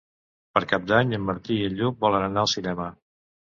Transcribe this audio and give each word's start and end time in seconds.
Per 0.55 0.61
Cap 0.71 0.87
d'Any 0.91 1.13
en 1.17 1.21
Martí 1.27 1.59
i 1.59 1.69
en 1.73 1.77
Lluc 1.83 2.01
volen 2.07 2.29
anar 2.31 2.45
al 2.47 2.53
cinema. 2.57 2.91